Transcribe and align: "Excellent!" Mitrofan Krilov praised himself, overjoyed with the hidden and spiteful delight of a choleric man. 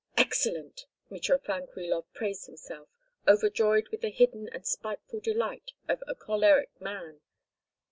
"Excellent!" 0.17 0.87
Mitrofan 1.11 1.67
Krilov 1.67 2.05
praised 2.11 2.47
himself, 2.47 2.89
overjoyed 3.27 3.89
with 3.89 4.01
the 4.01 4.09
hidden 4.09 4.49
and 4.49 4.65
spiteful 4.65 5.19
delight 5.19 5.73
of 5.87 6.03
a 6.07 6.15
choleric 6.15 6.71
man. 6.81 7.21